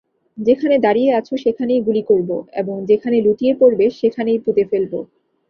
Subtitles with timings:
[0.37, 2.29] যেখানে দাঁড়িয়ে আছো সেখানেই গুলি করব,
[2.53, 4.93] এবং যেখানে লুটিয়ে পড়বে সেখানেই পুঁতে ফেলব।